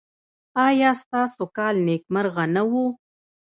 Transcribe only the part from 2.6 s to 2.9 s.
و؟